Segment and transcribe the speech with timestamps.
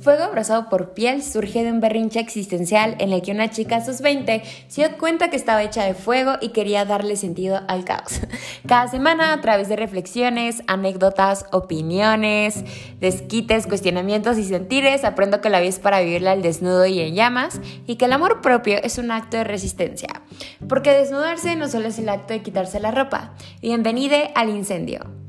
[0.00, 3.84] Fuego abrazado por piel surge de un berrinche existencial en el que una chica a
[3.84, 7.84] sus 20 se dio cuenta que estaba hecha de fuego y quería darle sentido al
[7.84, 8.20] caos.
[8.66, 12.64] Cada semana, a través de reflexiones, anécdotas, opiniones,
[12.98, 17.14] desquites, cuestionamientos y sentires, aprendo que la vida es para vivirla al desnudo y en
[17.14, 20.22] llamas y que el amor propio es un acto de resistencia.
[20.66, 23.34] Porque desnudarse no solo es el acto de quitarse la ropa.
[23.60, 25.19] Bienvenida al incendio.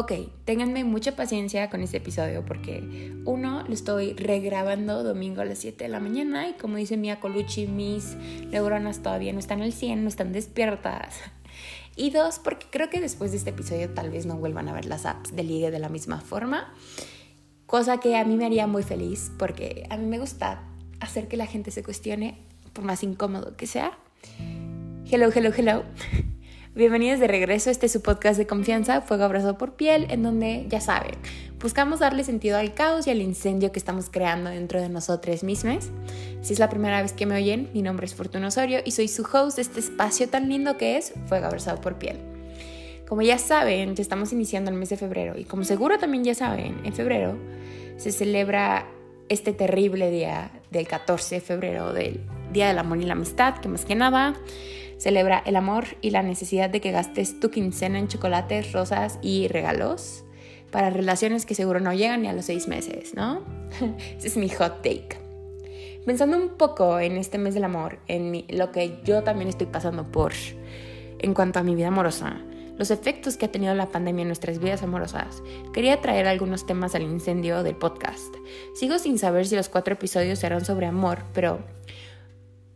[0.00, 0.12] Ok,
[0.46, 5.84] ténganme mucha paciencia con este episodio porque uno, lo estoy regrabando domingo a las 7
[5.84, 8.16] de la mañana y como dice Mia Colucci, mis
[8.50, 11.16] neuronas todavía no están al 100, no están despiertas.
[11.96, 14.86] Y dos, porque creo que después de este episodio tal vez no vuelvan a ver
[14.86, 16.72] las apps de ligue de la misma forma,
[17.66, 20.62] cosa que a mí me haría muy feliz porque a mí me gusta
[21.00, 22.38] hacer que la gente se cuestione
[22.72, 23.98] por más incómodo que sea.
[25.10, 25.84] Hello, hello, hello.
[26.72, 30.66] Bienvenidos de regreso, este es su podcast de confianza, Fuego Abrazado por Piel, en donde,
[30.68, 31.16] ya saben,
[31.58, 35.90] buscamos darle sentido al caos y al incendio que estamos creando dentro de nosotros mismos.
[36.42, 39.08] Si es la primera vez que me oyen, mi nombre es Fortuna Osorio y soy
[39.08, 42.18] su host de este espacio tan lindo que es Fuego Abrazado por Piel.
[43.08, 46.36] Como ya saben, ya estamos iniciando el mes de febrero y como seguro también ya
[46.36, 47.36] saben, en febrero
[47.96, 48.86] se celebra
[49.28, 52.20] este terrible día del 14 de febrero, del
[52.52, 54.36] Día del Amor y la Amistad, que más que nada
[55.00, 59.48] Celebra el amor y la necesidad de que gastes tu quincena en chocolates, rosas y
[59.48, 60.24] regalos
[60.70, 63.40] para relaciones que seguro no llegan ni a los seis meses, ¿no?
[64.18, 65.18] Ese es mi hot take.
[66.04, 70.12] Pensando un poco en este mes del amor, en lo que yo también estoy pasando
[70.12, 70.34] por
[71.18, 72.38] en cuanto a mi vida amorosa,
[72.76, 76.94] los efectos que ha tenido la pandemia en nuestras vidas amorosas, quería traer algunos temas
[76.94, 78.34] al incendio del podcast.
[78.74, 81.60] Sigo sin saber si los cuatro episodios serán sobre amor, pero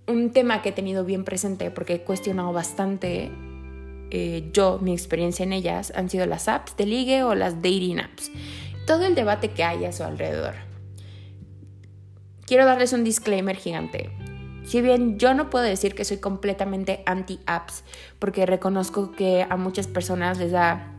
[0.06, 3.30] un tema que he tenido bien presente porque he cuestionado bastante
[4.10, 8.00] eh, yo, mi experiencia en ellas, han sido las apps de ligue o las dating
[8.00, 8.30] apps.
[8.86, 10.54] Todo el debate que hay a su alrededor.
[12.46, 14.10] Quiero darles un disclaimer gigante.
[14.64, 17.84] Si bien yo no puedo decir que soy completamente anti-apps,
[18.18, 20.93] porque reconozco que a muchas personas les da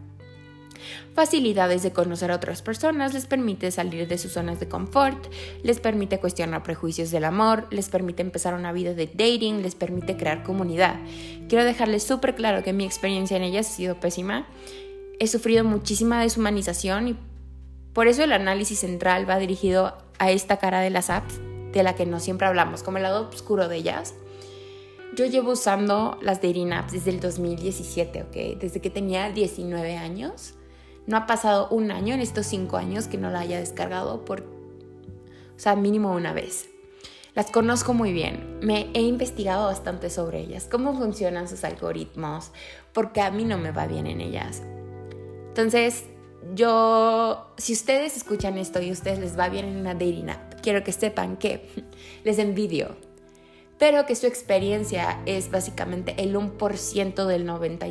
[1.14, 5.28] facilidades de conocer a otras personas, les permite salir de sus zonas de confort,
[5.64, 10.18] les permite cuestionar prejuicios del amor, les permite empezar una vida de dating, les permite
[10.18, 10.96] crear comunidad.
[11.50, 14.48] Quiero dejarles súper claro que mi experiencia en ellas ha sido pésima.
[15.20, 17.16] He sufrido muchísima deshumanización y
[17.94, 21.40] por eso el análisis central va dirigido a esta cara de las apps
[21.72, 24.16] de la que no siempre hablamos, como el lado oscuro de ellas.
[25.16, 28.60] Yo llevo usando las dating apps desde el 2017, ¿ok?
[28.60, 30.56] Desde que tenía 19 años.
[31.08, 34.42] No ha pasado un año en estos cinco años que no la haya descargado por,
[34.42, 36.70] o sea, mínimo una vez.
[37.36, 42.52] Las conozco muy bien, me he investigado bastante sobre ellas, cómo funcionan sus algoritmos,
[42.94, 44.64] porque a mí no me va bien en ellas.
[45.50, 46.06] Entonces,
[46.54, 50.62] yo, si ustedes escuchan esto y a ustedes les va bien en una dating app,
[50.62, 51.70] quiero que sepan que
[52.24, 52.96] les envidio,
[53.78, 57.88] pero que su experiencia es básicamente el 1% del 90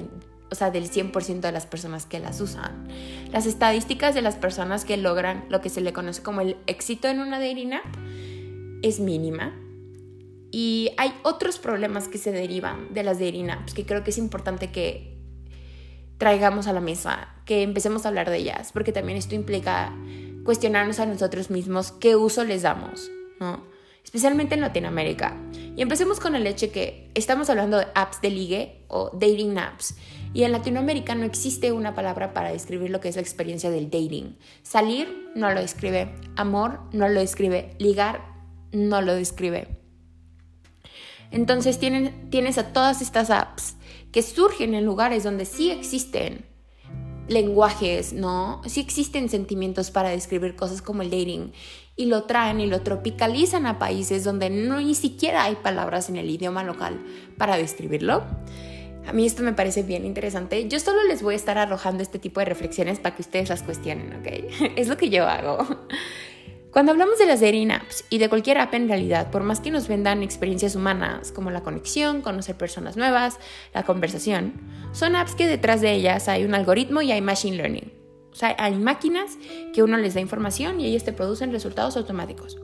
[0.54, 2.86] o sea, del 100% de las personas que las usan.
[3.32, 7.08] Las estadísticas de las personas que logran lo que se le conoce como el éxito
[7.08, 7.84] en una dating app
[8.82, 9.52] es mínima.
[10.52, 14.18] Y hay otros problemas que se derivan de las dating apps que creo que es
[14.18, 15.18] importante que
[16.18, 19.92] traigamos a la mesa, que empecemos a hablar de ellas, porque también esto implica
[20.44, 23.10] cuestionarnos a nosotros mismos qué uso les damos,
[23.40, 23.74] ¿no?
[24.04, 25.36] especialmente en Latinoamérica.
[25.76, 29.96] Y empecemos con el hecho que estamos hablando de apps de ligue o dating apps.
[30.34, 33.88] Y en Latinoamérica no existe una palabra para describir lo que es la experiencia del
[33.88, 34.36] dating.
[34.62, 38.20] Salir no lo describe, amor no lo describe, ligar
[38.72, 39.78] no lo describe.
[41.30, 43.76] Entonces tienes a todas estas apps
[44.12, 46.44] que surgen en lugares donde sí existen
[47.28, 48.60] lenguajes, ¿no?
[48.66, 51.52] Sí existen sentimientos para describir cosas como el dating
[51.96, 56.16] y lo traen y lo tropicalizan a países donde no ni siquiera hay palabras en
[56.16, 57.00] el idioma local
[57.38, 58.24] para describirlo.
[59.06, 60.68] A mí esto me parece bien interesante.
[60.68, 63.62] Yo solo les voy a estar arrojando este tipo de reflexiones para que ustedes las
[63.62, 64.26] cuestionen, ¿ok?
[64.76, 65.66] es lo que yo hago.
[66.70, 69.70] Cuando hablamos de las dating apps y de cualquier app en realidad, por más que
[69.70, 73.38] nos vendan experiencias humanas como la conexión, conocer personas nuevas,
[73.72, 74.54] la conversación,
[74.92, 77.92] son apps que detrás de ellas hay un algoritmo y hay machine learning.
[78.32, 79.38] O sea, hay máquinas
[79.72, 82.58] que uno les da información y ellas te producen resultados automáticos.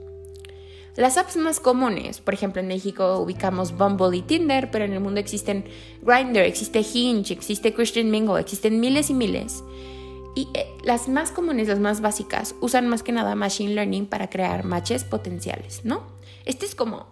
[0.97, 5.01] Las apps más comunes, por ejemplo en México ubicamos Bumble y Tinder, pero en el
[5.01, 5.65] mundo existen
[6.03, 9.63] Grindr, existe Hinge, existe Christian Mingle, existen miles y miles.
[10.35, 14.31] Y eh, las más comunes, las más básicas, usan más que nada Machine Learning para
[14.31, 16.03] crear matches potenciales, ¿no?
[16.45, 17.07] Este es como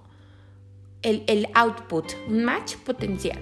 [1.02, 3.38] el, el output, un match potencial.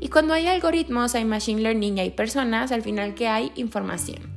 [0.00, 4.36] Y cuando hay algoritmos, hay machine learning y hay personas, al final que hay información.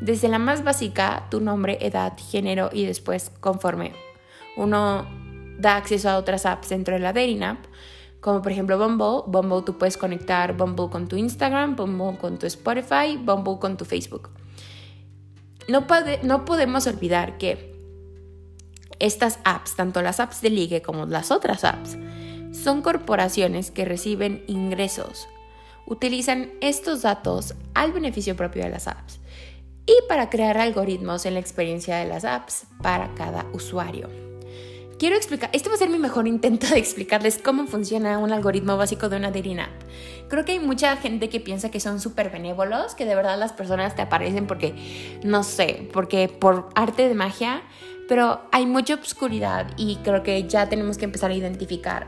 [0.00, 3.92] Desde la más básica, tu nombre, edad, género y después conforme
[4.56, 5.06] uno
[5.58, 7.64] da acceso a otras apps dentro de la dating app,
[8.20, 9.30] como por ejemplo Bumble.
[9.30, 13.84] Bumble tú puedes conectar Bumble con tu Instagram, Bumble con tu Spotify, Bumble con tu
[13.84, 14.30] Facebook.
[15.68, 15.86] No,
[16.22, 17.74] no podemos olvidar que
[18.98, 21.96] estas apps, tanto las apps de ligue como las otras apps,
[22.52, 25.28] son corporaciones que reciben ingresos.
[25.86, 29.20] Utilizan estos datos al beneficio propio de las apps
[29.86, 34.23] y para crear algoritmos en la experiencia de las apps para cada usuario.
[35.04, 38.78] Quiero explicar, este va a ser mi mejor intento de explicarles cómo funciona un algoritmo
[38.78, 39.68] básico de una dating app.
[40.30, 43.52] Creo que hay mucha gente que piensa que son súper benévolos, que de verdad las
[43.52, 44.74] personas te aparecen porque,
[45.22, 47.60] no sé, porque por arte de magia,
[48.08, 52.06] pero hay mucha obscuridad y creo que ya tenemos que empezar a identificar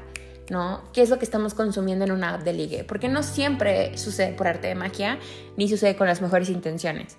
[0.48, 0.80] ¿no?
[0.94, 2.84] ¿Qué es lo que estamos consumiendo en una app de ligue?
[2.84, 5.18] Porque no siempre sucede por arte de magia,
[5.58, 7.18] ni sucede con las mejores intenciones.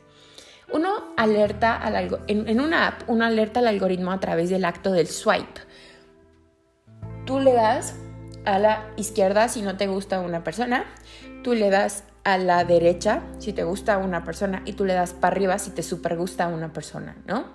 [0.70, 4.92] Uno alerta al en, en una app, uno alerta al algoritmo a través del acto
[4.92, 5.67] del swipe.
[7.28, 7.94] Tú le das
[8.46, 10.86] a la izquierda si no te gusta una persona,
[11.44, 15.12] tú le das a la derecha si te gusta una persona y tú le das
[15.12, 17.46] para arriba si te super gusta una persona, ¿no?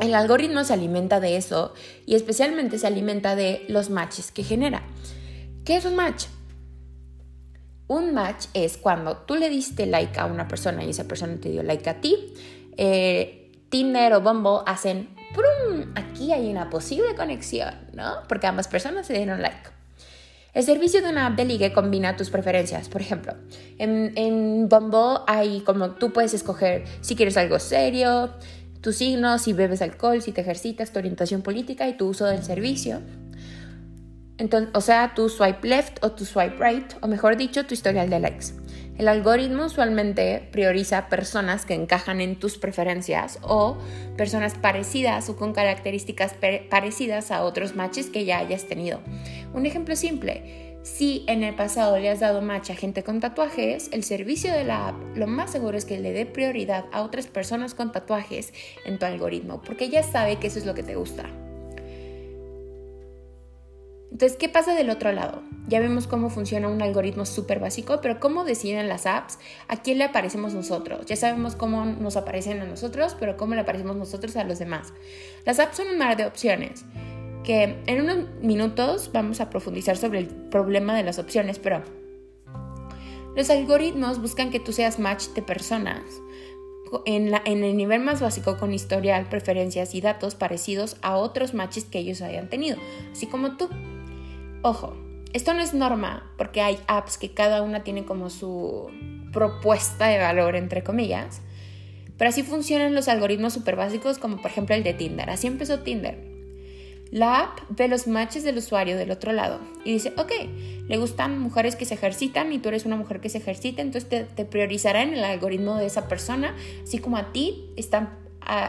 [0.00, 1.74] El algoritmo se alimenta de eso
[2.06, 4.84] y especialmente se alimenta de los matches que genera.
[5.64, 6.26] ¿Qué es un match?
[7.88, 11.50] Un match es cuando tú le diste like a una persona y esa persona te
[11.50, 12.34] dio like a ti.
[12.76, 15.92] Eh, Tinder o Bumble hacen ¡prum!
[15.94, 18.22] Aquí hay una posible conexión, ¿no?
[18.28, 19.70] Porque ambas personas se dieron like.
[20.52, 22.88] El servicio de una app de ligue combina tus preferencias.
[22.88, 23.34] Por ejemplo,
[23.78, 28.30] en, Bumble hay como tú puedes escoger si quieres algo serio,
[28.80, 32.42] tu signo, si bebes alcohol, si te ejercitas, tu orientación política y tu uso del
[32.42, 33.00] servicio.
[34.38, 38.08] Entonces, o sea, tu swipe left o tu swipe right, o mejor dicho, tu historial
[38.08, 38.46] de likes.
[39.00, 43.78] El algoritmo usualmente prioriza personas que encajan en tus preferencias o
[44.18, 46.34] personas parecidas o con características
[46.68, 49.00] parecidas a otros matches que ya hayas tenido.
[49.54, 53.88] Un ejemplo simple, si en el pasado le has dado match a gente con tatuajes,
[53.90, 57.26] el servicio de la app lo más seguro es que le dé prioridad a otras
[57.26, 58.52] personas con tatuajes
[58.84, 61.24] en tu algoritmo, porque ya sabe que eso es lo que te gusta.
[64.10, 65.42] Entonces, ¿qué pasa del otro lado?
[65.68, 69.98] Ya vemos cómo funciona un algoritmo súper básico, pero ¿cómo deciden las apps a quién
[69.98, 71.06] le aparecemos nosotros?
[71.06, 74.92] Ya sabemos cómo nos aparecen a nosotros, pero ¿cómo le aparecemos nosotros a los demás?
[75.46, 76.84] Las apps son un mar de opciones
[77.44, 81.82] que en unos minutos vamos a profundizar sobre el problema de las opciones, pero
[83.36, 86.02] los algoritmos buscan que tú seas match de personas
[87.06, 91.84] en, en el nivel más básico con historial, preferencias y datos parecidos a otros matches
[91.84, 92.76] que ellos hayan tenido,
[93.12, 93.68] así como tú.
[94.62, 94.94] Ojo,
[95.32, 98.90] esto no es norma porque hay apps que cada una tiene como su
[99.32, 101.40] propuesta de valor, entre comillas,
[102.18, 105.30] pero así funcionan los algoritmos súper básicos como por ejemplo el de Tinder.
[105.30, 106.28] Así empezó Tinder.
[107.10, 110.30] La app ve los matches del usuario del otro lado y dice, ok,
[110.86, 114.28] le gustan mujeres que se ejercitan y tú eres una mujer que se ejercita, entonces
[114.28, 116.54] te, priorizará en el algoritmo de esa persona,
[116.84, 118.18] así como a ti están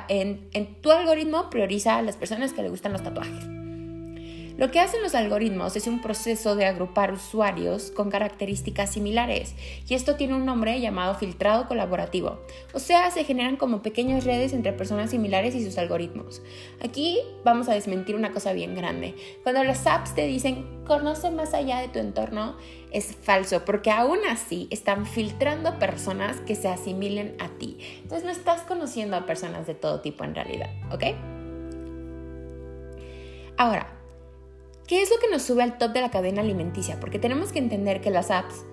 [0.08, 3.61] en, en tu algoritmo prioriza a las personas que le gustan los tatuajes.
[4.62, 9.56] Lo que hacen los algoritmos es un proceso de agrupar usuarios con características similares
[9.90, 12.42] y esto tiene un nombre llamado filtrado colaborativo.
[12.72, 16.44] O sea, se generan como pequeñas redes entre personas similares y sus algoritmos.
[16.80, 19.16] Aquí vamos a desmentir una cosa bien grande.
[19.42, 22.56] Cuando las apps te dicen conoce más allá de tu entorno,
[22.92, 27.80] es falso, porque aún así están filtrando personas que se asimilen a ti.
[28.04, 31.06] Entonces no estás conociendo a personas de todo tipo en realidad, ¿ok?
[33.58, 34.01] Ahora,
[34.92, 37.00] ¿Qué es lo que nos sube al top de la cadena alimenticia?
[37.00, 38.66] Porque tenemos que entender que las apps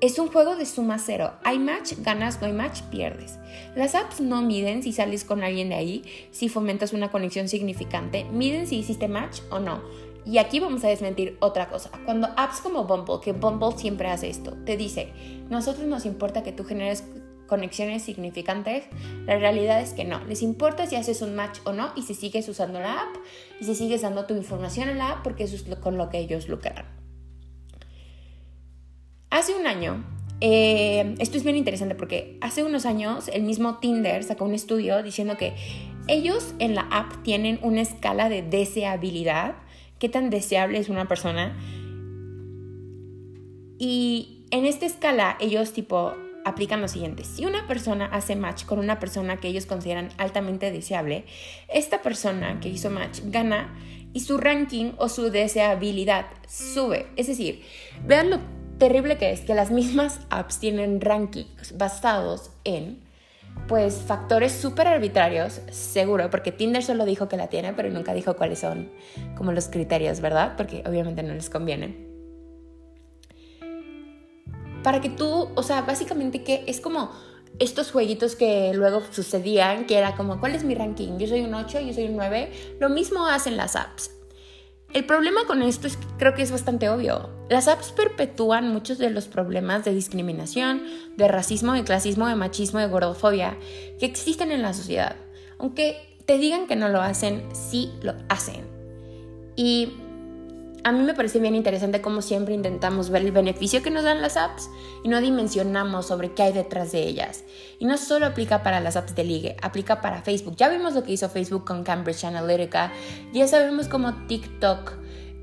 [0.00, 1.32] es un juego de suma cero.
[1.42, 3.36] Hay match, ganas, no hay match, pierdes.
[3.74, 8.22] Las apps no miden si sales con alguien de ahí, si fomentas una conexión significante,
[8.26, 9.82] miden si hiciste match o no.
[10.24, 11.90] Y aquí vamos a desmentir otra cosa.
[12.04, 15.12] Cuando apps como Bumble, que Bumble siempre hace esto, te dice,
[15.48, 17.02] nosotros nos importa que tú generes
[17.50, 18.84] conexiones significantes,
[19.26, 20.24] la realidad es que no.
[20.24, 23.16] Les importa si haces un match o no y si sigues usando la app
[23.60, 26.18] y si sigues dando tu información en la app porque eso es con lo que
[26.18, 26.86] ellos lucran.
[29.30, 30.04] Hace un año,
[30.40, 35.02] eh, esto es bien interesante porque hace unos años el mismo Tinder sacó un estudio
[35.02, 35.54] diciendo que
[36.06, 39.56] ellos en la app tienen una escala de deseabilidad,
[39.98, 41.58] qué tan deseable es una persona.
[43.78, 47.24] Y en esta escala ellos tipo aplican lo siguiente.
[47.24, 51.24] Si una persona hace match con una persona que ellos consideran altamente deseable,
[51.68, 53.74] esta persona que hizo match gana
[54.12, 57.06] y su ranking o su deseabilidad sube.
[57.16, 57.62] Es decir,
[58.04, 58.40] vean lo
[58.78, 63.00] terrible que es que las mismas apps tienen rankings basados en
[63.68, 68.36] pues factores súper arbitrarios, seguro, porque Tinder solo dijo que la tiene, pero nunca dijo
[68.36, 68.90] cuáles son
[69.36, 70.54] como los criterios, ¿verdad?
[70.56, 72.09] Porque obviamente no les conviene
[74.82, 77.10] para que tú, o sea, básicamente que es como
[77.58, 81.18] estos jueguitos que luego sucedían, que era como, ¿cuál es mi ranking?
[81.18, 82.76] Yo soy un 8, yo soy un 9.
[82.80, 84.12] Lo mismo hacen las apps.
[84.92, 87.30] El problema con esto es creo que es bastante obvio.
[87.48, 90.82] Las apps perpetúan muchos de los problemas de discriminación,
[91.16, 93.56] de racismo, de clasismo, de machismo, de gordofobia
[94.00, 95.14] que existen en la sociedad.
[95.58, 98.66] Aunque te digan que no lo hacen, sí lo hacen.
[99.54, 99.92] Y
[100.84, 104.22] a mí me parece bien interesante cómo siempre intentamos ver el beneficio que nos dan
[104.22, 104.70] las apps
[105.02, 107.44] y no dimensionamos sobre qué hay detrás de ellas.
[107.78, 110.56] Y no solo aplica para las apps de ligue, aplica para Facebook.
[110.56, 112.92] Ya vimos lo que hizo Facebook con Cambridge Analytica,
[113.32, 114.92] ya sabemos cómo TikTok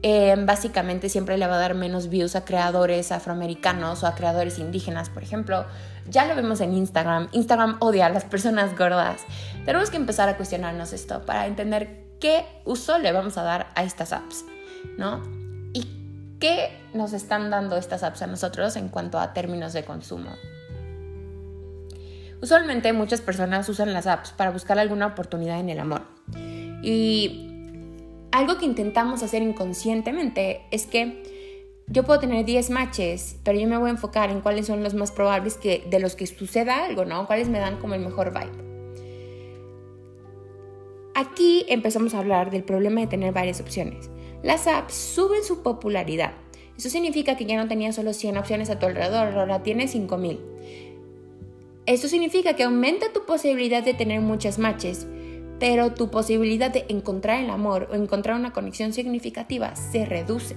[0.03, 4.60] eh, básicamente siempre le va a dar menos views a creadores afroamericanos o a creadores
[4.60, 5.65] indígenas, por ejemplo.
[6.08, 7.29] Ya lo vemos en Instagram.
[7.32, 9.25] Instagram odia a las personas gordas.
[9.65, 13.84] Tenemos que empezar a cuestionarnos esto para entender qué uso le vamos a dar a
[13.84, 14.46] estas apps.
[14.98, 15.22] ¿No?
[15.74, 15.86] ¿Y
[16.39, 20.32] qué nos están dando estas apps a nosotros en cuanto a términos de consumo?
[22.41, 26.03] Usualmente muchas personas usan las apps para buscar alguna oportunidad en el amor.
[26.84, 27.48] Y
[28.32, 31.24] algo que intentamos hacer inconscientemente es que
[31.88, 34.94] yo puedo tener 10 matches, pero yo me voy a enfocar en cuáles son los
[34.94, 37.25] más probables que, de los que suceda algo, ¿no?
[37.25, 38.67] Cuáles me dan como el mejor vibe.
[41.15, 44.12] Aquí empezamos a hablar del problema de tener varias opciones
[44.44, 46.34] las apps suben su popularidad.
[46.77, 50.39] Eso significa que ya no tenías solo 100 opciones a tu alrededor, ahora tienes 5000.
[51.88, 55.08] Eso significa que aumenta tu posibilidad de tener muchas matches,
[55.60, 60.56] pero tu posibilidad de encontrar el amor o encontrar una conexión significativa se reduce.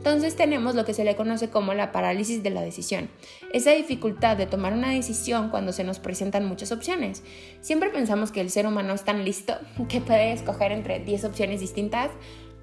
[0.00, 3.10] Entonces tenemos lo que se le conoce como la parálisis de la decisión,
[3.52, 7.22] esa dificultad de tomar una decisión cuando se nos presentan muchas opciones.
[7.60, 9.58] Siempre pensamos que el ser humano es tan listo
[9.90, 12.10] que puede escoger entre 10 opciones distintas,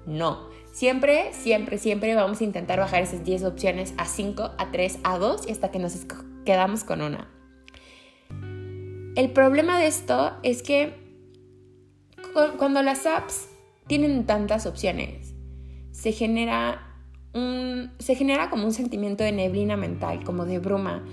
[0.08, 0.48] no.
[0.72, 5.18] Siempre, siempre, siempre vamos a intentar bajar esas 10 opciones a 5, a 3, a
[5.18, 5.96] 2 y hasta que nos
[6.44, 7.28] quedamos con una.
[9.16, 10.94] El problema de esto es que
[12.56, 13.48] cuando las apps
[13.86, 15.34] tienen tantas opciones,
[15.90, 16.94] se genera
[17.34, 21.04] un, se genera como un sentimiento de neblina mental, como de bruma.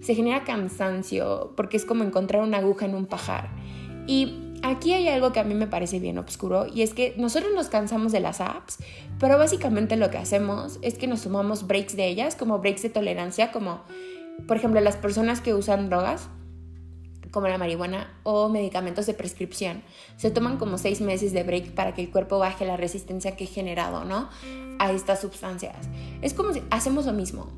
[0.00, 3.50] Se genera cansancio, porque es como encontrar una aguja en un pajar.
[4.08, 7.52] Y aquí hay algo que a mí me parece bien oscuro y es que nosotros
[7.54, 8.78] nos cansamos de las apps,
[9.18, 12.90] pero básicamente lo que hacemos es que nos tomamos breaks de ellas, como breaks de
[12.90, 13.82] tolerancia, como
[14.46, 16.28] por ejemplo las personas que usan drogas
[17.32, 19.82] como la marihuana o medicamentos de prescripción.
[20.16, 23.44] Se toman como seis meses de break para que el cuerpo baje la resistencia que
[23.44, 24.28] he generado, ¿no?
[24.78, 25.74] A estas sustancias.
[26.20, 27.50] Es como si hacemos lo mismo.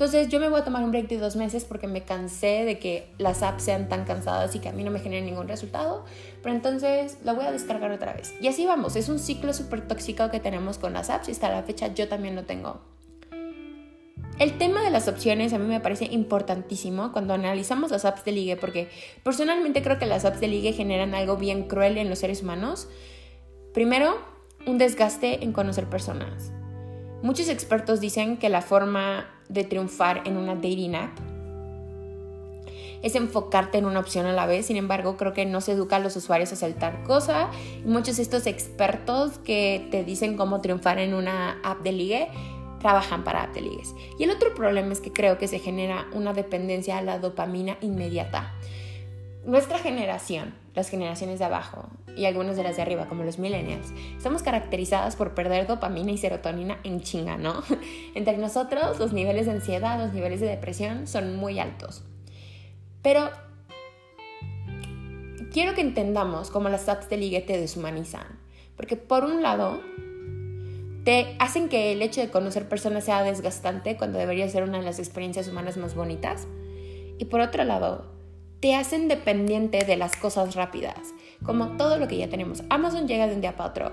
[0.00, 2.78] Entonces yo me voy a tomar un break de dos meses porque me cansé de
[2.78, 6.06] que las apps sean tan cansadas y que a mí no me generen ningún resultado.
[6.42, 8.32] Pero entonces la voy a descargar otra vez.
[8.40, 8.96] Y así vamos.
[8.96, 12.08] Es un ciclo súper tóxico que tenemos con las apps y hasta la fecha yo
[12.08, 12.80] también lo tengo.
[14.38, 18.32] El tema de las opciones a mí me parece importantísimo cuando analizamos las apps de
[18.32, 18.88] ligue porque
[19.22, 22.88] personalmente creo que las apps de ligue generan algo bien cruel en los seres humanos.
[23.74, 24.16] Primero,
[24.66, 26.52] un desgaste en conocer personas.
[27.22, 31.18] Muchos expertos dicen que la forma de triunfar en una dating app
[33.02, 34.66] es enfocarte en una opción a la vez.
[34.66, 37.50] Sin embargo, creo que no se educa a los usuarios a saltar cosa.
[37.84, 42.28] Muchos de estos expertos que te dicen cómo triunfar en una app de ligue
[42.80, 43.94] trabajan para app de ligues.
[44.18, 47.76] Y el otro problema es que creo que se genera una dependencia a la dopamina
[47.80, 48.54] inmediata.
[49.44, 53.90] Nuestra generación, las generaciones de abajo y algunas de las de arriba, como los millennials,
[54.16, 57.62] estamos caracterizadas por perder dopamina y serotonina en chinga, ¿no?
[58.14, 62.04] Entre nosotros, los niveles de ansiedad, los niveles de depresión son muy altos.
[63.00, 63.30] Pero
[65.52, 68.38] quiero que entendamos cómo las apps de ligue te deshumanizan.
[68.76, 69.80] Porque por un lado,
[71.04, 74.84] te hacen que el hecho de conocer personas sea desgastante cuando debería ser una de
[74.84, 76.46] las experiencias humanas más bonitas.
[77.18, 78.19] Y por otro lado,
[78.60, 81.14] te hacen dependiente de las cosas rápidas,
[81.44, 82.62] como todo lo que ya tenemos.
[82.68, 83.92] Amazon llega de un día para otro.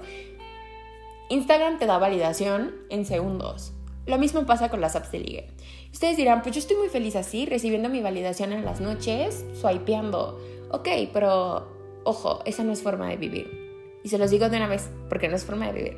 [1.29, 3.73] Instagram te da validación en segundos.
[4.05, 5.47] Lo mismo pasa con las apps de ligue.
[5.91, 10.39] Ustedes dirán, pues yo estoy muy feliz así, recibiendo mi validación en las noches, swipeando.
[10.71, 11.67] Ok, pero
[12.03, 13.99] ojo, esa no es forma de vivir.
[14.03, 15.97] Y se los digo de una vez, porque no es forma de vivir.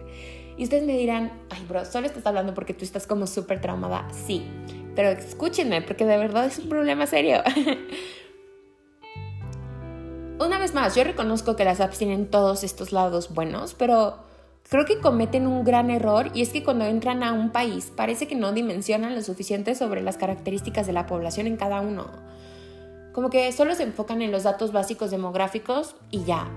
[0.57, 4.07] Y ustedes me dirán, ay bro, solo estás hablando porque tú estás como súper traumada.
[4.11, 4.43] Sí,
[4.95, 7.41] Pero escúchenme, porque de verdad es un problema serio.
[10.59, 14.17] Vez más, yo reconozco que las apps tienen todos estos lados buenos, pero
[14.69, 18.27] creo que cometen un gran error y es que cuando entran a un país parece
[18.27, 22.07] que no dimensionan lo suficiente sobre las características de la población en cada uno.
[23.13, 26.49] Como que solo se enfocan en los datos básicos demográficos y ya.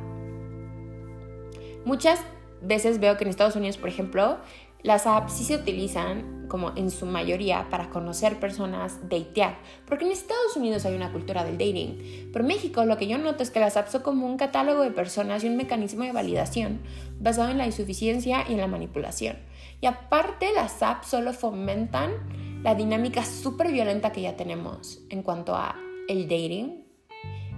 [1.85, 2.19] Muchas
[2.61, 4.39] veces veo que en Estados Unidos, por ejemplo,
[4.83, 9.57] las apps sí se utilizan, como en su mayoría, para conocer personas, datear.
[9.87, 12.29] Porque en Estados Unidos hay una cultura del dating.
[12.31, 14.83] Pero en México lo que yo noto es que las apps son como un catálogo
[14.83, 16.83] de personas y un mecanismo de validación
[17.19, 19.39] basado en la insuficiencia y en la manipulación.
[19.81, 22.13] Y aparte las apps solo fomentan
[22.63, 25.75] la dinámica súper violenta que ya tenemos en cuanto a
[26.07, 26.85] el dating,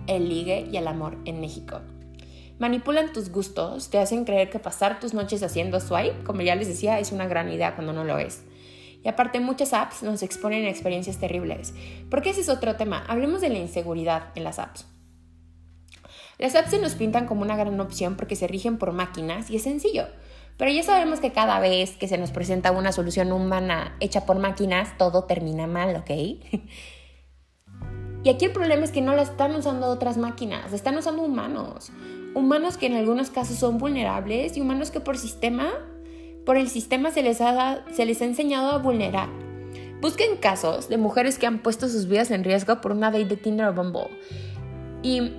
[0.07, 1.81] el ligue y el amor en México.
[2.61, 6.69] Manipulan tus gustos, te hacen creer que pasar tus noches haciendo swipe, como ya les
[6.69, 8.45] decía, es una gran idea cuando no lo es.
[9.05, 11.75] Y aparte muchas apps nos exponen a experiencias terribles.
[12.11, 13.05] Porque ese es otro tema.
[13.07, 14.87] Hablemos de la inseguridad en las apps.
[16.39, 19.57] Las apps se nos pintan como una gran opción porque se rigen por máquinas y
[19.57, 20.07] es sencillo.
[20.57, 24.39] Pero ya sabemos que cada vez que se nos presenta una solución humana hecha por
[24.39, 26.11] máquinas, todo termina mal, ¿ok?
[28.25, 31.23] Y aquí el problema es que no la están usando otras máquinas, la están usando
[31.23, 31.93] humanos
[32.35, 35.73] humanos que en algunos casos son vulnerables y humanos que por sistema,
[36.45, 39.29] por el sistema se les ha, se les ha enseñado a vulnerar.
[40.01, 43.37] Busquen casos de mujeres que han puesto sus vidas en riesgo por una date de
[43.37, 44.09] Tinder o Bumble.
[45.03, 45.33] Y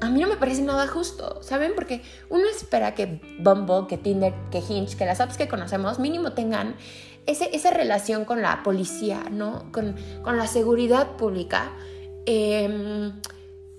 [0.00, 1.72] a mí no me parece nada justo, ¿saben?
[1.74, 6.32] Porque uno espera que Bumble, que Tinder, que Hinge, que las apps que conocemos mínimo
[6.32, 6.76] tengan
[7.26, 9.70] ese, esa relación con la policía, ¿no?
[9.72, 11.72] Con, con la seguridad pública.
[12.26, 13.12] Eh,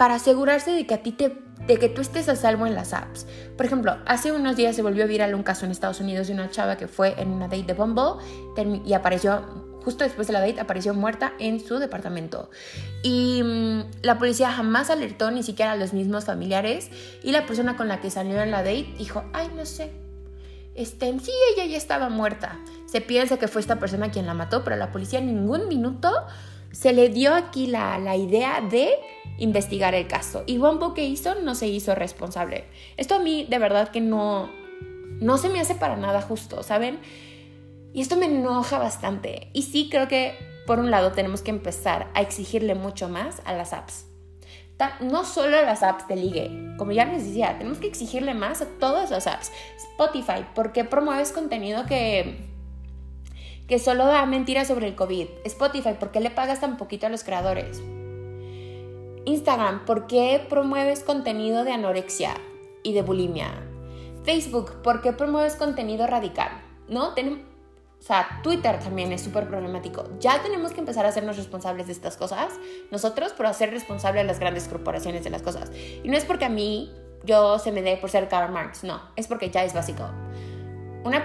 [0.04, 1.30] para asegurarse de que a ti te
[1.66, 3.26] de que tú estés a salvo en las apps.
[3.56, 6.50] Por ejemplo, hace unos días se volvió viral un caso en Estados Unidos de una
[6.50, 8.22] chava que fue en una date de Bumble
[8.86, 9.46] y apareció
[9.82, 12.50] justo después de la date apareció muerta en su departamento.
[13.02, 16.90] Y mm, la policía jamás alertó ni siquiera a los mismos familiares
[17.24, 19.90] y la persona con la que salió en la date dijo, "Ay, no sé.
[20.76, 24.66] Este, sí, ella ya estaba muerta." Se piensa que fue esta persona quien la mató,
[24.66, 26.12] pero la policía en ningún minuto
[26.74, 28.90] se le dio aquí la, la idea de
[29.38, 30.44] investigar el caso.
[30.46, 32.66] Y Bombo que hizo no se hizo responsable.
[32.98, 34.50] Esto a mí de verdad que no,
[35.22, 37.00] no se me hace para nada justo, ¿saben?
[37.94, 39.50] Y esto me enoja bastante.
[39.54, 43.54] Y sí creo que por un lado tenemos que empezar a exigirle mucho más a
[43.54, 44.08] las apps.
[45.00, 48.62] No solo a las apps de ligue, como ya les decía, tenemos que exigirle más
[48.62, 49.50] a todas las apps.
[49.92, 52.53] Spotify, porque promueves contenido que
[53.68, 55.28] que solo da mentiras sobre el COVID.
[55.46, 57.82] Spotify, ¿por qué le pagas tan poquito a los creadores?
[59.26, 62.36] Instagram, ¿por qué promueves contenido de anorexia
[62.84, 63.52] y de bulimia?
[64.24, 66.52] Facebook, ¿por qué promueves contenido radical?
[66.88, 67.10] ¿No?
[67.10, 70.10] o sea, Twitter también es súper problemático.
[70.20, 72.52] Ya tenemos que empezar a hacernos responsables de estas cosas,
[72.92, 75.72] nosotros, por hacer responsable a las grandes corporaciones de las cosas.
[76.04, 76.92] Y no es porque a mí
[77.24, 80.04] yo se me dé por ser Karl Marx, no, es porque ya es básico.
[81.04, 81.24] Una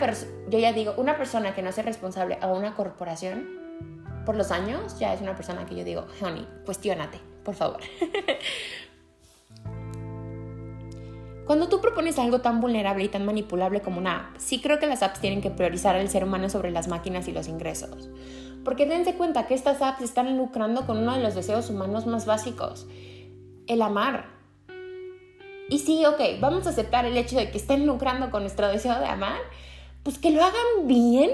[0.49, 3.47] yo ya digo, una persona que no sea responsable a una corporación
[4.27, 7.81] por los años, ya es una persona que yo digo, honey, cuestionate por favor.
[11.47, 14.87] Cuando tú propones algo tan vulnerable y tan manipulable como una app, sí creo que
[14.87, 18.11] las apps tienen que priorizar al ser humano sobre las máquinas y los ingresos.
[18.67, 22.27] Porque dense cuenta que estas apps están lucrando con uno de los deseos humanos más
[22.27, 22.87] básicos,
[23.67, 24.27] el amar.
[25.71, 28.99] Y sí, ok, vamos a aceptar el hecho de que estén lucrando con nuestro deseo
[28.99, 29.41] de amar,
[30.09, 31.33] pues que lo hagan bien,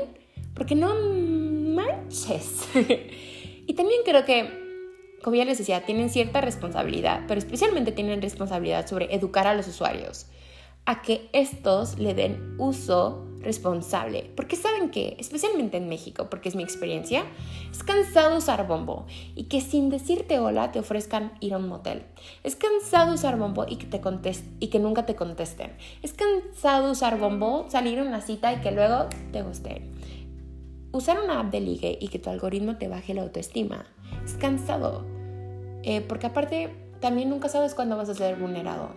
[0.52, 2.66] porque no manches.
[2.74, 4.64] y también creo que
[5.22, 9.68] como ya les decía, tienen cierta responsabilidad, pero especialmente tienen responsabilidad sobre educar a los
[9.68, 10.26] usuarios
[10.86, 14.30] a que estos le den uso responsable.
[14.34, 17.24] Porque saben que, especialmente en México, porque es mi experiencia,
[17.70, 22.02] es cansado usar bombo y que sin decirte hola te ofrezcan ir a un motel.
[22.42, 24.00] Es cansado usar bombo y que, te
[24.60, 25.72] y que nunca te contesten.
[26.02, 29.90] Es cansado usar bombo, salir a una cita y que luego te guste.
[30.92, 33.84] Usar una app de ligue y que tu algoritmo te baje la autoestima.
[34.24, 35.04] Es cansado.
[35.82, 38.90] Eh, porque aparte, también nunca sabes cuándo vas a ser vulnerado.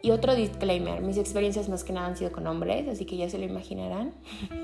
[0.00, 3.28] Y otro disclaimer, mis experiencias más que nada han sido con hombres, así que ya
[3.28, 4.14] se lo imaginarán.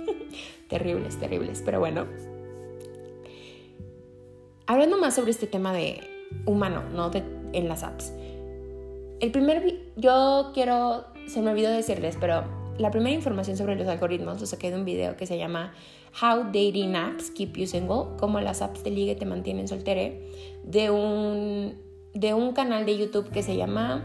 [0.68, 2.06] terribles, terribles, pero bueno.
[4.66, 6.00] Hablando más sobre este tema de
[6.46, 7.10] humano, ¿no?
[7.52, 8.12] en las apps.
[9.20, 12.44] El primer, yo quiero, se me olvidó decirles, pero
[12.78, 15.72] la primera información sobre los algoritmos lo saqué de un video que se llama
[16.20, 20.28] How Dating Apps Keep You Single, cómo las apps de ligue te mantienen soltere,
[20.64, 21.74] de un,
[22.12, 24.04] de un canal de YouTube que se llama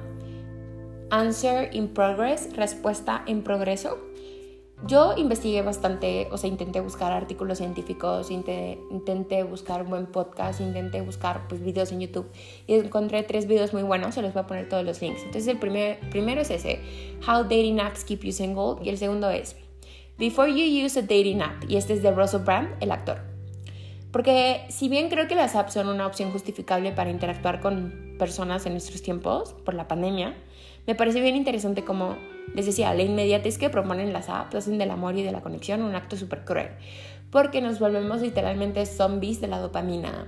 [1.11, 3.97] Answer in Progress, Respuesta en Progreso.
[4.87, 11.47] yo investigué bastante, o sea, intenté buscar artículos científicos, intenté, buscar buen podcast, intenté buscar
[11.49, 12.27] pues, videos en YouTube
[12.65, 15.19] y encontré tres videos muy buenos, se los voy a poner todos los links.
[15.23, 16.79] Entonces el primer, primero es ese,
[17.27, 19.57] How Dating Apps Keep You Single, y el segundo es
[20.17, 23.38] Before You Use a Dating App, y este es de Russell Brand, el actor.
[24.11, 28.65] Porque si bien creo que las apps son una opción justificable para interactuar con personas
[28.65, 30.35] en nuestros tiempos por la pandemia,
[30.87, 32.17] me parece bien interesante como
[32.55, 35.83] les decía, la inmediatez que proponen las apps hacen del amor y de la conexión
[35.83, 36.69] un acto súper cruel,
[37.31, 40.27] porque nos volvemos literalmente zombies de la dopamina.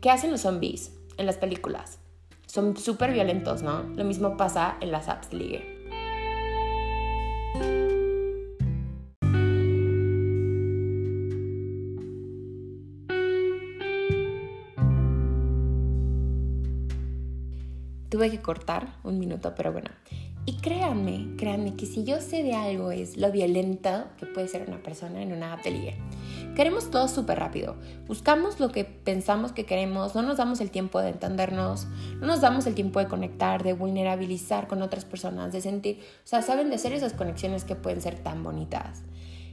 [0.00, 1.98] ¿Qué hacen los zombies en las películas?
[2.46, 3.82] Son súper violentos, ¿no?
[3.82, 5.77] Lo mismo pasa en las apps ligue.
[18.18, 19.90] Tuve que cortar un minuto, pero bueno.
[20.44, 24.66] Y créanme, créanme que si yo sé de algo es lo violento que puede ser
[24.66, 25.60] una persona en una app
[26.56, 27.76] Queremos todo súper rápido.
[28.08, 31.86] Buscamos lo que pensamos que queremos, no nos damos el tiempo de entendernos,
[32.18, 36.26] no nos damos el tiempo de conectar, de vulnerabilizar con otras personas, de sentir, o
[36.26, 39.04] sea, saben de hacer esas conexiones que pueden ser tan bonitas.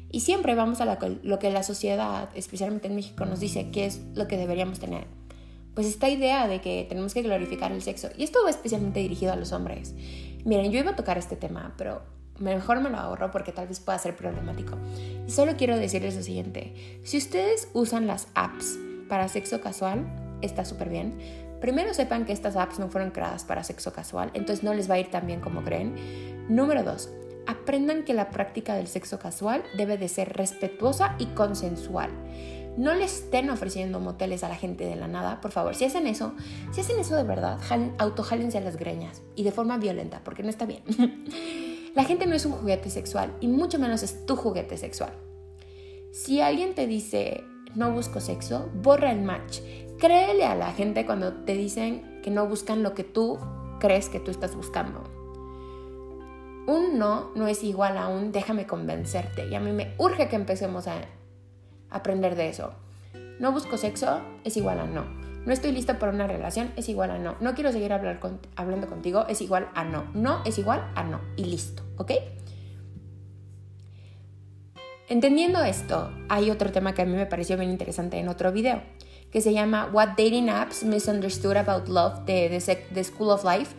[0.09, 0.85] Y siempre vamos a
[1.21, 5.05] lo que la sociedad, especialmente en México, nos dice que es lo que deberíamos tener.
[5.75, 8.07] Pues esta idea de que tenemos que glorificar el sexo.
[8.17, 9.93] Y esto va especialmente dirigido a los hombres.
[10.45, 12.01] Miren, yo iba a tocar este tema, pero
[12.39, 14.77] mejor me lo ahorro porque tal vez pueda ser problemático.
[15.27, 17.01] Y solo quiero decirles lo siguiente.
[17.03, 20.05] Si ustedes usan las apps para sexo casual,
[20.41, 21.17] está súper bien.
[21.59, 24.95] Primero sepan que estas apps no fueron creadas para sexo casual, entonces no les va
[24.95, 25.95] a ir tan bien como creen.
[26.47, 27.09] Número dos,
[27.47, 32.11] aprendan que la práctica del sexo casual debe de ser respetuosa y consensual
[32.77, 35.75] no le estén ofreciendo moteles a la gente de la nada, por favor.
[35.75, 36.33] Si hacen eso,
[36.71, 37.59] si hacen eso de verdad,
[37.97, 40.83] autojálense a las greñas y de forma violenta, porque no está bien.
[41.95, 45.13] la gente no es un juguete sexual y mucho menos es tu juguete sexual.
[46.11, 47.43] Si alguien te dice
[47.75, 49.59] no busco sexo, borra el match.
[49.99, 53.37] Créele a la gente cuando te dicen que no buscan lo que tú
[53.79, 55.03] crees que tú estás buscando.
[56.67, 59.47] Un no no es igual a un déjame convencerte.
[59.47, 61.01] Y a mí me urge que empecemos a
[61.95, 62.73] aprender de eso.
[63.39, 65.05] No busco sexo es igual a no.
[65.45, 67.35] No estoy lista para una relación es igual a no.
[67.39, 70.05] No quiero seguir hablando contigo es igual a no.
[70.13, 71.21] No es igual a no.
[71.35, 72.11] Y listo, ¿ok?
[75.07, 78.81] Entendiendo esto, hay otro tema que a mí me pareció bien interesante en otro video,
[79.31, 82.59] que se llama What Dating Apps Misunderstood About Love de
[82.91, 83.75] The School of Life.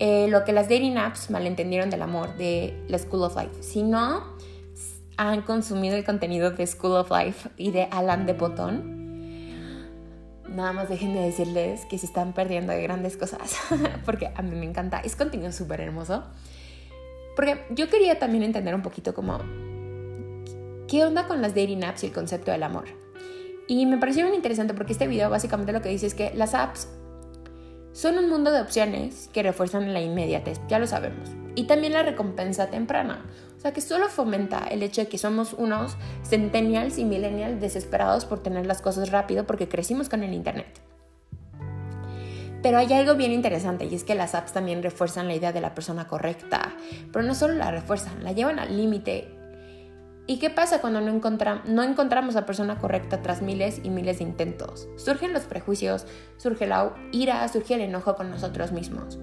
[0.00, 3.62] Eh, lo que las dating apps malentendieron del amor de la School of Life.
[3.62, 4.37] Si no,
[5.18, 8.98] han consumido el contenido de School of Life y de Alan de Botón,
[10.48, 13.56] nada más dejen de decirles que se están perdiendo de grandes cosas,
[14.06, 16.22] porque a mí me encanta, es contenido súper hermoso.
[17.34, 19.38] Porque yo quería también entender un poquito como,
[20.86, 22.84] ¿qué onda con las dating apps y el concepto del amor?
[23.66, 26.54] Y me pareció muy interesante porque este video básicamente lo que dice es que las
[26.54, 26.88] apps
[27.92, 32.04] son un mundo de opciones que refuerzan la inmediatez, ya lo sabemos, y también la
[32.04, 33.24] recompensa temprana.
[33.58, 38.24] O sea, que solo fomenta el hecho de que somos unos centennials y millennials desesperados
[38.24, 40.80] por tener las cosas rápido porque crecimos con el Internet.
[42.62, 45.60] Pero hay algo bien interesante y es que las apps también refuerzan la idea de
[45.60, 46.76] la persona correcta,
[47.12, 49.28] pero no solo la refuerzan, la llevan al límite.
[50.28, 54.24] ¿Y qué pasa cuando no, encontramos a la persona correcta tras miles y miles de
[54.24, 54.88] intentos?
[54.96, 59.18] Surgen los prejuicios, surge la ira, surge el enojo con nosotros mismos.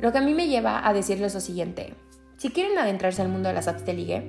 [0.00, 1.94] Lo que a mí me lleva a decirles lo siguiente.
[2.42, 4.28] Si quieren adentrarse al mundo de las apps de ligue,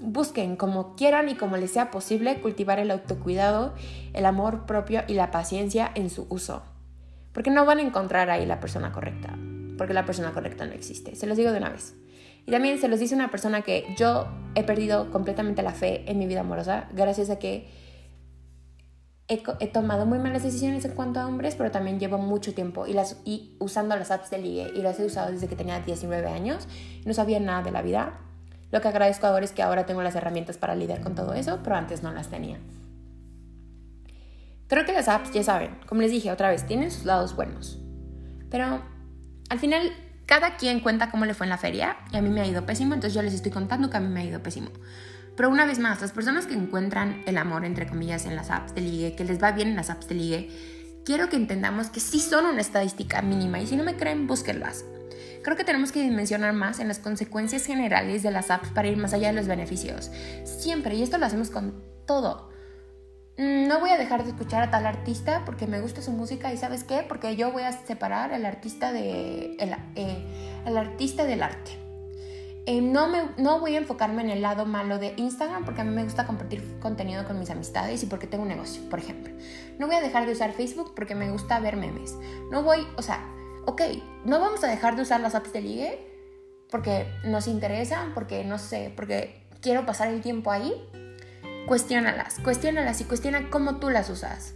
[0.00, 3.74] busquen como quieran y como les sea posible cultivar el autocuidado,
[4.12, 6.64] el amor propio y la paciencia en su uso.
[7.32, 9.38] Porque no van a encontrar ahí la persona correcta,
[9.78, 11.14] porque la persona correcta no existe.
[11.14, 11.94] Se los digo de una vez.
[12.44, 16.18] Y también se los dice una persona que yo he perdido completamente la fe en
[16.18, 17.68] mi vida amorosa gracias a que
[19.28, 22.92] he, tomado muy malas decisiones en cuanto a hombres, pero también llevo mucho tiempo y,
[22.92, 26.28] las, y usando las apps de ligue y las he usado desde que tenía 19
[26.28, 26.68] años.
[27.04, 28.20] No sabía nada de la vida.
[28.70, 31.60] Lo que agradezco ahora es que ahora tengo las herramientas para lidiar con todo eso,
[31.62, 32.58] pero antes no las tenía.
[34.66, 37.78] Creo que las apps, ya saben, como les dije otra vez, tienen sus lados buenos.
[38.50, 38.82] Pero
[39.48, 39.92] al final,
[40.26, 42.66] cada quien cuenta cómo le fue en la feria y a mí me ha ido
[42.66, 44.70] pésimo, entonces yo les estoy contando que a mí me ha ido pésimo.
[45.36, 48.74] Pero una vez más, las personas que encuentran el amor, entre comillas, en las apps
[48.74, 50.50] de ligue, que les va bien en las apps de ligue,
[51.04, 54.84] quiero que entendamos que sí son una estadística mínima y si no me creen, búsquenlas.
[55.42, 58.96] Creo que tenemos que dimensionar más en las consecuencias generales de las apps para ir
[58.96, 60.10] más allá de los beneficios.
[60.44, 62.50] Siempre, y esto lo hacemos con todo.
[63.36, 66.52] Mm, no voy a dejar de escuchar a tal artista porque me gusta su música
[66.52, 67.04] y ¿sabes qué?
[67.06, 70.24] Porque yo voy a separar al artista, de, el, eh,
[70.64, 71.83] artista del arte.
[72.66, 76.02] Eh, no, voy a enfocarme en el lado malo de Instagram porque a mí me
[76.02, 79.34] gusta compartir contenido con mis amistades y porque tengo un negocio, por ejemplo.
[79.78, 82.16] No voy a dejar de usar Facebook porque me gusta ver memes.
[82.50, 83.22] No voy, o sea,
[83.66, 83.82] ok,
[84.24, 86.14] no vamos a dejar de usar las apps de ligue
[86.70, 90.72] porque nos interesan, porque no sé, porque quiero pasar el tiempo ahí.
[91.66, 94.54] Cuestiónalas, cuestiónalas y cuestiona cómo tú las usas.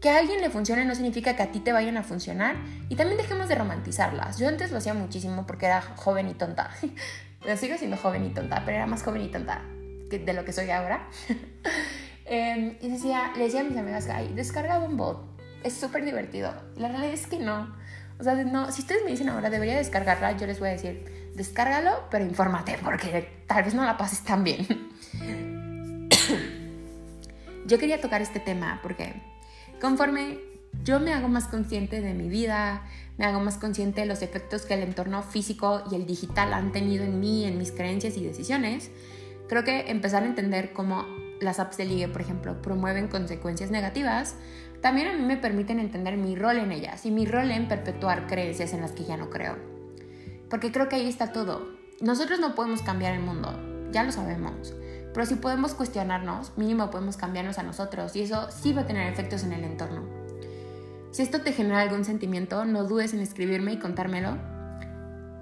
[0.00, 2.56] Que a alguien le funcione no significa que a ti te vayan a funcionar
[2.88, 4.38] y también dejemos de romantizarlas.
[4.38, 6.70] Yo antes lo hacía muchísimo porque era joven y tonta.
[7.56, 9.62] Sigo siendo joven y tonta, pero era más joven y tonta
[10.10, 11.08] de lo que soy ahora.
[12.32, 15.20] Em, y decía, le decía a mis amigas, ay, descarga un bot,
[15.64, 16.54] es súper divertido.
[16.76, 17.74] La realidad es que no.
[18.20, 21.32] O sea, no, si ustedes me dicen ahora, debería descargarla, yo les voy a decir,
[21.34, 24.64] descárgalo, pero infórmate, porque tal vez no la pases tan bien.
[27.66, 29.12] yo quería tocar este tema porque
[29.80, 30.38] Conforme
[30.84, 32.82] yo me hago más consciente de mi vida,
[33.18, 36.72] me hago más consciente de los efectos que el entorno físico y el digital han
[36.72, 38.90] tenido en mí, en mis creencias y decisiones,
[39.48, 41.04] creo que empezar a entender cómo
[41.40, 44.36] las apps de ligue, por ejemplo, promueven consecuencias negativas,
[44.80, 48.26] también a mí me permiten entender mi rol en ellas y mi rol en perpetuar
[48.26, 49.58] creencias en las que ya no creo.
[50.48, 51.68] Porque creo que ahí está todo.
[52.00, 53.52] Nosotros no podemos cambiar el mundo,
[53.92, 54.74] ya lo sabemos.
[55.12, 59.12] Pero si podemos cuestionarnos, mínimo podemos cambiarnos a nosotros y eso sí va a tener
[59.12, 60.19] efectos en el entorno.
[61.12, 64.38] Si esto te genera algún sentimiento, no dudes en escribirme y contármelo.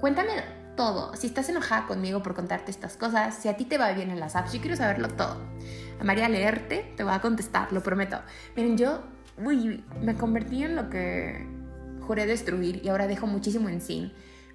[0.00, 0.32] Cuéntame
[0.76, 1.14] todo.
[1.16, 4.20] Si estás enojada conmigo por contarte estas cosas, si a ti te va bien en
[4.20, 5.36] las apps, yo quiero saberlo todo.
[6.00, 8.20] A María leerte, te voy a contestar, lo prometo.
[8.56, 9.02] Miren, yo
[9.44, 11.46] uy, me convertí en lo que
[12.00, 14.12] juré destruir y ahora dejo muchísimo en sí.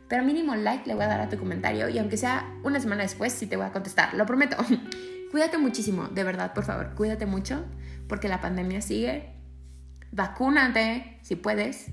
[0.07, 3.03] Pero mínimo like le voy a dar a tu comentario y aunque sea una semana
[3.03, 4.57] después, sí te voy a contestar, lo prometo.
[5.31, 7.65] cuídate muchísimo, de verdad, por favor, cuídate mucho
[8.07, 9.32] porque la pandemia sigue.
[10.13, 11.87] Vacúnate si puedes.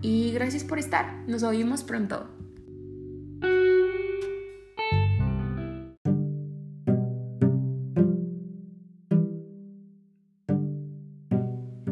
[0.00, 1.24] Y gracias por estar.
[1.26, 2.28] Nos oímos pronto.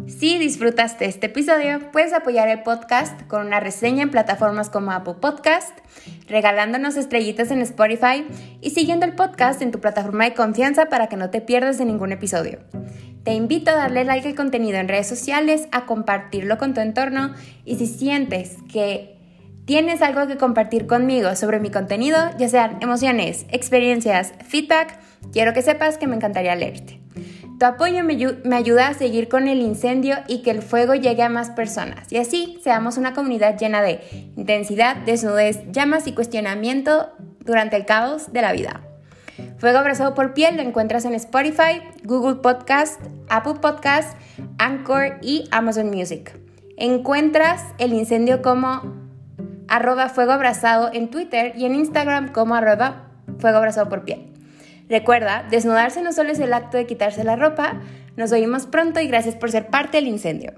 [0.06, 5.16] Si disfrutaste este episodio, puedes apoyar el podcast con una reseña en plataformas como Apple
[5.20, 5.76] Podcast,
[6.28, 8.24] regalándonos estrellitas en Spotify
[8.60, 11.86] y siguiendo el podcast en tu plataforma de confianza para que no te pierdas de
[11.86, 12.60] ningún episodio.
[13.26, 17.34] Te invito a darle like al contenido en redes sociales, a compartirlo con tu entorno
[17.64, 19.16] y si sientes que
[19.64, 25.00] tienes algo que compartir conmigo sobre mi contenido, ya sean emociones, experiencias, feedback,
[25.32, 27.00] quiero que sepas que me encantaría leerte.
[27.58, 31.28] Tu apoyo me, ayuda a seguir con el incendio y que el fuego llegue a
[31.28, 32.12] más personas.
[32.12, 34.02] Y así seamos una comunidad llena de
[34.36, 37.10] intensidad, desnudez, llamas y cuestionamiento
[37.40, 38.85] durante el caos de la vida.
[39.58, 44.16] Fuego abrazado por piel lo encuentras en Spotify, Google Podcast, Apple Podcast,
[44.58, 46.38] Anchor y Amazon Music.
[46.76, 48.94] Encuentras el incendio como
[49.68, 54.32] arroba fuego abrazado en Twitter y en Instagram como arroba fuego abrazado por piel.
[54.88, 57.80] Recuerda, desnudarse no solo es el acto de quitarse la ropa,
[58.16, 60.52] nos oímos pronto y gracias por ser parte del incendio.